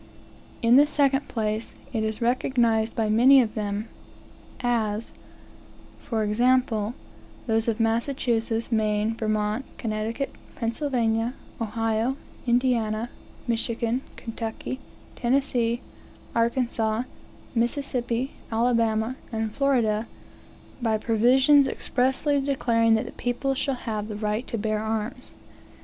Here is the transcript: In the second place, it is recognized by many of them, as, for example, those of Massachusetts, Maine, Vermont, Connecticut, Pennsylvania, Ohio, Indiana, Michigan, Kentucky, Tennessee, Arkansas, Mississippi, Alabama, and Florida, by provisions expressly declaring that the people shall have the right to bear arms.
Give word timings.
In 0.63 0.77
the 0.77 0.87
second 0.87 1.27
place, 1.27 1.75
it 1.93 2.03
is 2.03 2.23
recognized 2.23 2.95
by 2.95 3.07
many 3.07 3.39
of 3.39 3.53
them, 3.53 3.87
as, 4.61 5.11
for 5.99 6.23
example, 6.23 6.95
those 7.45 7.67
of 7.67 7.79
Massachusetts, 7.79 8.71
Maine, 8.71 9.13
Vermont, 9.13 9.63
Connecticut, 9.77 10.33
Pennsylvania, 10.55 11.35
Ohio, 11.61 12.17
Indiana, 12.47 13.11
Michigan, 13.47 14.01
Kentucky, 14.15 14.79
Tennessee, 15.15 15.81
Arkansas, 16.33 17.03
Mississippi, 17.53 18.31
Alabama, 18.51 19.15
and 19.31 19.53
Florida, 19.53 20.07
by 20.81 20.97
provisions 20.97 21.67
expressly 21.67 22.41
declaring 22.41 22.95
that 22.95 23.05
the 23.05 23.11
people 23.11 23.53
shall 23.53 23.75
have 23.75 24.07
the 24.07 24.15
right 24.17 24.47
to 24.47 24.57
bear 24.57 24.79
arms. 24.79 25.33